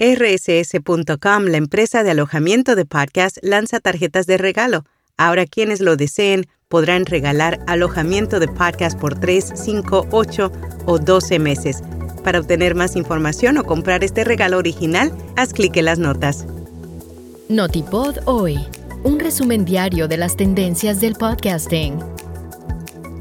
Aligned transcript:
RSS.com, 0.00 1.44
la 1.44 1.56
empresa 1.56 2.02
de 2.02 2.10
alojamiento 2.10 2.74
de 2.74 2.84
podcast, 2.84 3.38
lanza 3.42 3.78
tarjetas 3.78 4.26
de 4.26 4.38
regalo. 4.38 4.84
Ahora 5.16 5.46
quienes 5.46 5.80
lo 5.80 5.96
deseen 5.96 6.46
podrán 6.68 7.06
regalar 7.06 7.60
alojamiento 7.68 8.40
de 8.40 8.48
podcast 8.48 8.98
por 8.98 9.20
3, 9.20 9.52
5, 9.54 10.08
8 10.10 10.52
o 10.86 10.98
12 10.98 11.38
meses. 11.38 11.82
Para 12.24 12.40
obtener 12.40 12.74
más 12.74 12.96
información 12.96 13.56
o 13.56 13.62
comprar 13.62 14.02
este 14.02 14.24
regalo 14.24 14.58
original, 14.58 15.12
haz 15.36 15.52
clic 15.52 15.76
en 15.76 15.84
las 15.84 16.00
notas. 16.00 16.44
Notipod 17.48 18.16
hoy, 18.24 18.58
un 19.04 19.20
resumen 19.20 19.64
diario 19.64 20.08
de 20.08 20.16
las 20.16 20.36
tendencias 20.36 21.00
del 21.00 21.14
podcasting. 21.14 22.00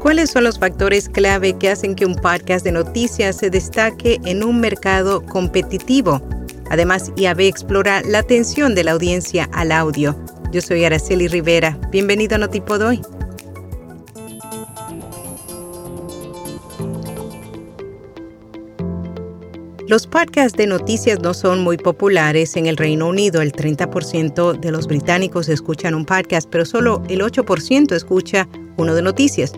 ¿Cuáles 0.00 0.30
son 0.30 0.42
los 0.42 0.58
factores 0.58 1.08
clave 1.08 1.56
que 1.56 1.70
hacen 1.70 1.94
que 1.94 2.06
un 2.06 2.16
podcast 2.16 2.64
de 2.64 2.72
noticias 2.72 3.36
se 3.36 3.50
destaque 3.50 4.18
en 4.24 4.42
un 4.42 4.58
mercado 4.58 5.24
competitivo? 5.24 6.20
Además, 6.70 7.12
IAB 7.16 7.40
explora 7.40 8.02
la 8.02 8.18
atención 8.18 8.74
de 8.74 8.84
la 8.84 8.92
audiencia 8.92 9.48
al 9.52 9.72
audio. 9.72 10.16
Yo 10.52 10.60
soy 10.60 10.84
Araceli 10.84 11.28
Rivera. 11.28 11.78
Bienvenido 11.90 12.34
a 12.34 12.38
Notipod 12.38 12.82
hoy. 12.82 13.00
Los 19.86 20.08
podcasts 20.08 20.58
de 20.58 20.66
noticias 20.66 21.20
no 21.20 21.32
son 21.32 21.62
muy 21.62 21.76
populares 21.76 22.56
en 22.56 22.66
el 22.66 22.76
Reino 22.76 23.08
Unido. 23.08 23.40
El 23.40 23.52
30% 23.52 24.58
de 24.58 24.72
los 24.72 24.88
británicos 24.88 25.48
escuchan 25.48 25.94
un 25.94 26.04
podcast, 26.04 26.48
pero 26.50 26.64
solo 26.64 27.04
el 27.08 27.20
8% 27.20 27.94
escucha 27.94 28.48
uno 28.76 28.96
de 28.96 29.02
noticias. 29.02 29.52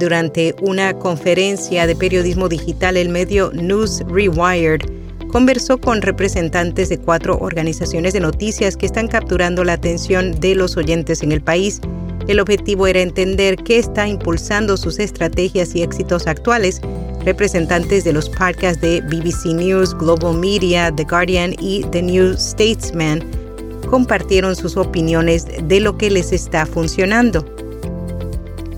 Durante 0.00 0.56
una 0.60 0.94
conferencia 0.94 1.86
de 1.86 1.94
periodismo 1.94 2.48
digital, 2.48 2.96
el 2.96 3.10
medio 3.10 3.52
News 3.52 4.02
Rewired 4.08 4.80
conversó 5.30 5.78
con 5.78 6.02
representantes 6.02 6.88
de 6.88 6.98
cuatro 6.98 7.38
organizaciones 7.38 8.12
de 8.12 8.20
noticias 8.20 8.76
que 8.76 8.86
están 8.86 9.08
capturando 9.08 9.64
la 9.64 9.74
atención 9.74 10.38
de 10.40 10.54
los 10.54 10.76
oyentes 10.76 11.22
en 11.22 11.32
el 11.32 11.40
país. 11.40 11.80
El 12.28 12.40
objetivo 12.40 12.86
era 12.86 13.00
entender 13.00 13.56
qué 13.56 13.78
está 13.78 14.06
impulsando 14.06 14.76
sus 14.76 14.98
estrategias 14.98 15.74
y 15.74 15.82
éxitos 15.82 16.26
actuales 16.26 16.80
Representantes 17.24 18.04
de 18.04 18.14
los 18.14 18.30
podcasts 18.30 18.80
de 18.80 19.02
BBC 19.02 19.54
News, 19.54 19.94
Global 19.94 20.34
Media, 20.38 20.90
The 20.94 21.04
Guardian 21.04 21.54
y 21.60 21.84
The 21.90 22.02
New 22.02 22.34
Statesman 22.38 23.22
compartieron 23.90 24.56
sus 24.56 24.76
opiniones 24.76 25.46
de 25.64 25.80
lo 25.80 25.98
que 25.98 26.10
les 26.10 26.32
está 26.32 26.64
funcionando. 26.64 27.44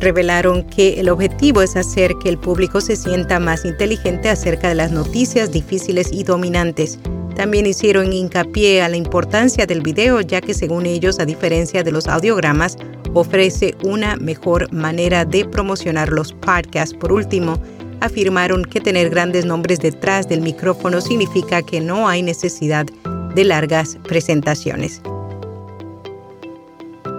Revelaron 0.03 0.65
que 0.65 0.99
el 0.99 1.09
objetivo 1.09 1.63
es 1.63 1.77
hacer 1.77 2.17
que 2.21 2.29
el 2.29 2.37
público 2.37 2.81
se 2.81 2.97
sienta 2.97 3.39
más 3.39 3.65
inteligente 3.65 4.29
acerca 4.29 4.69
de 4.69 4.75
las 4.75 4.91
noticias 4.91 5.53
difíciles 5.53 6.09
y 6.11 6.25
dominantes. 6.25 6.99
También 7.37 7.67
hicieron 7.67 8.13
hincapié 8.13 8.83
a 8.83 8.89
la 8.89 8.97
importancia 8.97 9.65
del 9.65 9.81
video, 9.81 10.21
ya 10.21 10.41
que 10.41 10.55
según 10.55 10.87
ellos, 10.87 11.21
a 11.21 11.25
diferencia 11.25 11.85
de 11.85 11.93
los 11.93 12.09
audiogramas, 12.09 12.77
ofrece 13.15 13.77
una 13.85 14.17
mejor 14.17 14.73
manera 14.73 15.25
de 15.25 15.45
promocionar 15.45 16.09
los 16.09 16.33
podcasts. 16.33 16.97
Por 16.97 17.13
último, 17.13 17.63
afirmaron 18.01 18.65
que 18.65 18.81
tener 18.81 19.09
grandes 19.09 19.45
nombres 19.45 19.79
detrás 19.79 20.29
del 20.29 20.41
micrófono 20.41 21.01
significa 21.01 21.63
que 21.63 21.81
no 21.81 22.09
hay 22.09 22.23
necesidad 22.23 22.87
de 23.37 23.45
largas 23.45 23.99
presentaciones. 24.03 25.01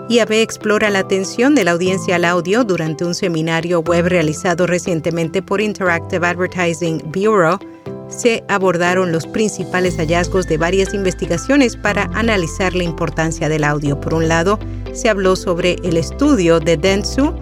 IAB 0.09 0.33
explora 0.33 0.89
la 0.89 0.99
atención 0.99 1.55
de 1.55 1.63
la 1.63 1.71
audiencia 1.71 2.17
al 2.17 2.25
audio 2.25 2.65
durante 2.65 3.05
un 3.05 3.15
seminario 3.15 3.79
web 3.79 4.07
realizado 4.07 4.67
recientemente 4.67 5.41
por 5.41 5.61
Interactive 5.61 6.27
Advertising 6.27 7.01
Bureau. 7.05 7.57
Se 8.09 8.43
abordaron 8.49 9.13
los 9.13 9.25
principales 9.25 9.95
hallazgos 9.95 10.45
de 10.47 10.57
varias 10.57 10.93
investigaciones 10.93 11.77
para 11.77 12.03
analizar 12.13 12.75
la 12.75 12.83
importancia 12.83 13.47
del 13.47 13.63
audio. 13.63 13.97
Por 13.99 14.13
un 14.13 14.27
lado, 14.27 14.59
se 14.91 15.07
habló 15.07 15.37
sobre 15.37 15.77
el 15.83 15.95
estudio 15.95 16.59
de 16.59 16.75
Dentsu, 16.75 17.33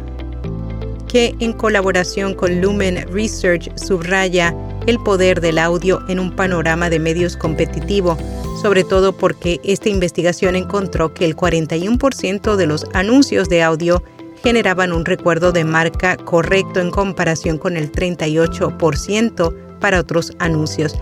que 1.08 1.36
en 1.40 1.54
colaboración 1.54 2.36
con 2.36 2.62
Lumen 2.62 3.08
Research 3.12 3.76
subraya 3.76 4.56
el 4.86 5.00
poder 5.00 5.42
del 5.42 5.58
audio 5.58 6.00
en 6.08 6.20
un 6.20 6.36
panorama 6.36 6.92
de 6.92 7.00
medios 7.00 7.36
competitivo, 7.36 8.18
sobre 8.62 8.84
todo 8.84 9.14
porque 9.14 9.60
esta 9.64 9.90
investigación 9.90 10.56
encontró 10.56 11.14
que 11.14 11.26
el 11.26 11.36
41% 11.36 12.56
de 12.56 12.68
los 12.68 12.86
anuncios 12.94 13.50
de 13.50 13.64
audio 13.64 14.04
generaban 14.44 14.92
un 14.92 15.06
recuerdo 15.06 15.52
de 15.52 15.64
marca 15.64 16.18
correcto 16.18 16.80
en 16.80 16.92
comparación 16.92 17.58
con 17.58 17.78
el 17.78 17.92
38% 17.92 19.80
para 19.80 20.00
otros 20.00 20.34
anuncios. 20.40 20.96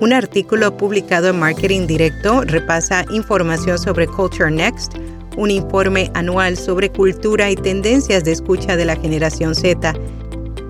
Un 0.00 0.12
artículo 0.12 0.76
publicado 0.76 1.28
en 1.28 1.38
Marketing 1.38 1.86
Directo 1.86 2.42
repasa 2.42 3.04
información 3.10 3.78
sobre 3.78 4.06
Culture 4.06 4.50
Next, 4.50 4.94
un 5.36 5.50
informe 5.50 6.10
anual 6.14 6.56
sobre 6.56 6.90
cultura 6.90 7.50
y 7.50 7.56
tendencias 7.56 8.24
de 8.24 8.32
escucha 8.32 8.76
de 8.76 8.84
la 8.84 8.96
generación 8.96 9.54
Z. 9.54 9.94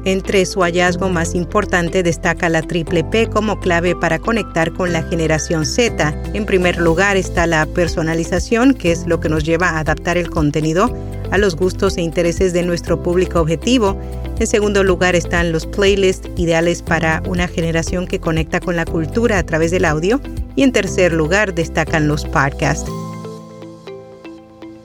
Entre 0.06 0.44
su 0.44 0.60
hallazgo 0.60 1.09
más 1.09 1.34
importante 1.34 2.03
destaca 2.03 2.50
la 2.50 2.60
triple 2.60 3.04
P 3.04 3.28
como 3.28 3.59
clave 3.59 3.97
para 3.97 4.19
conectar 4.19 4.70
con 4.75 4.92
la 4.92 5.03
generación 5.03 5.65
Z. 5.65 6.15
En 6.34 6.44
primer 6.44 6.76
lugar 6.76 7.16
está 7.16 7.47
la 7.47 7.65
personalización, 7.65 8.75
que 8.75 8.93
es 8.93 9.06
lo 9.06 9.20
que 9.20 9.31
nos 9.31 9.44
lleva 9.44 9.70
a 9.70 9.78
adaptar 9.78 10.19
el 10.19 10.28
contenido 10.28 10.94
a 11.31 11.38
los 11.38 11.56
gustos 11.56 11.97
e 11.97 12.03
intereses 12.03 12.53
de 12.53 12.62
nuestro 12.62 13.03
público 13.03 13.41
objetivo. 13.41 13.98
En 14.38 14.47
segundo 14.47 14.84
lugar 14.84 15.14
están 15.14 15.53
los 15.53 15.66
playlists 15.66 16.28
ideales 16.37 16.82
para 16.82 17.22
una 17.26 17.48
generación 17.48 18.06
que 18.06 18.20
conecta 18.20 18.60
con 18.60 18.76
la 18.76 18.84
cultura 18.84 19.38
a 19.38 19.43
través 19.43 19.70
del 19.70 19.87
audio. 19.87 20.20
Y 20.54 20.64
en 20.64 20.72
tercer 20.72 21.14
lugar 21.14 21.54
destacan 21.54 22.09
los 22.09 22.26
podcasts. 22.26 22.91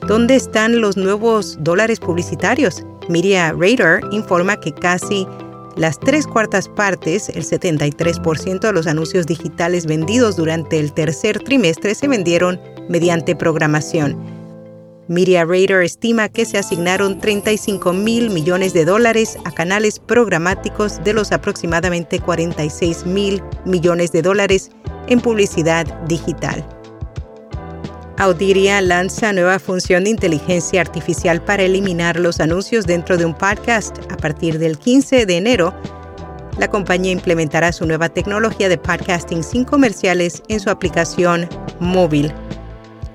¿Dónde 0.07 0.35
están 0.35 0.79
los 0.79 0.95
nuevos 0.95 1.57
dólares 1.59 1.99
publicitarios? 1.99 2.85
Media 3.09 3.51
Radar 3.53 4.01
informa 4.11 4.59
que 4.59 4.71
casi 4.71 5.27
las 5.75 5.99
tres 5.99 6.27
cuartas 6.27 6.69
partes, 6.69 7.29
el 7.29 7.43
73% 7.43 8.59
de 8.59 8.71
los 8.71 8.85
anuncios 8.85 9.25
digitales 9.25 9.87
vendidos 9.87 10.35
durante 10.35 10.79
el 10.79 10.93
tercer 10.93 11.39
trimestre 11.39 11.95
se 11.95 12.07
vendieron 12.07 12.61
mediante 12.87 13.35
programación. 13.35 14.15
Media 15.07 15.43
Radar 15.43 15.81
estima 15.81 16.29
que 16.29 16.45
se 16.45 16.59
asignaron 16.59 17.19
35 17.19 17.93
mil 17.93 18.29
millones 18.29 18.73
de 18.73 18.85
dólares 18.85 19.39
a 19.43 19.51
canales 19.51 19.99
programáticos 19.99 21.03
de 21.03 21.13
los 21.13 21.31
aproximadamente 21.31 22.19
46 22.19 23.07
mil 23.07 23.41
millones 23.65 24.11
de 24.11 24.21
dólares 24.21 24.69
en 25.07 25.19
publicidad 25.19 25.87
digital. 26.05 26.63
Audiria 28.19 28.81
lanza 28.81 29.31
nueva 29.31 29.59
función 29.59 30.03
de 30.03 30.09
inteligencia 30.09 30.81
artificial 30.81 31.41
para 31.41 31.63
eliminar 31.63 32.19
los 32.19 32.41
anuncios 32.41 32.85
dentro 32.85 33.15
de 33.15 33.23
un 33.23 33.33
podcast. 33.33 33.97
A 34.11 34.17
partir 34.17 34.59
del 34.59 34.77
15 34.77 35.25
de 35.25 35.37
enero, 35.37 35.73
la 36.57 36.67
compañía 36.67 37.13
implementará 37.13 37.71
su 37.71 37.85
nueva 37.85 38.09
tecnología 38.09 38.67
de 38.67 38.77
podcasting 38.77 39.41
sin 39.41 39.63
comerciales 39.63 40.43
en 40.49 40.59
su 40.59 40.69
aplicación 40.69 41.47
móvil. 41.79 42.33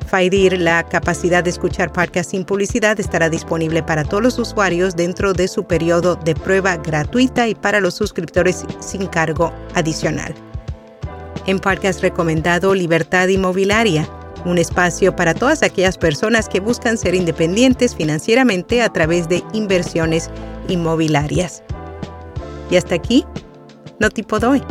Faidir, 0.07 0.59
la 0.59 0.83
capacidad 0.89 1.45
de 1.45 1.51
escuchar 1.51 1.93
podcast 1.93 2.31
sin 2.31 2.47
publicidad, 2.47 2.99
estará 2.99 3.29
disponible 3.29 3.83
para 3.83 4.05
todos 4.05 4.23
los 4.23 4.39
usuarios 4.39 4.97
dentro 4.97 5.35
de 5.35 5.49
su 5.49 5.65
periodo 5.65 6.17
de 6.17 6.35
prueba 6.35 6.79
gratuita 6.79 7.47
y 7.47 7.55
para 7.55 7.79
los 7.79 7.93
suscriptores 7.93 8.65
sin 8.81 9.07
cargo 9.09 9.53
adicional. 9.75 10.35
En 11.47 11.59
podcast 11.59 12.01
recomendado 12.01 12.75
Libertad 12.75 13.29
Inmobiliaria 13.29 14.09
un 14.45 14.59
espacio 14.59 15.17
para 15.17 15.35
todas 15.35 15.63
aquellas 15.63 15.99
personas 15.99 16.49
que 16.49 16.61
buscan 16.61 16.99
ser 16.99 17.15
independientes 17.15 17.95
financieramente 17.95 18.83
a 18.83 18.89
través 18.89 19.29
de 19.29 19.43
inversiones 19.53 20.31
inmobiliarias. 20.69 21.63
Y 22.71 22.77
hasta 22.77 22.95
aquí, 22.95 23.25
no 24.01 24.11
tipo 24.11 24.39
doy. 24.39 24.63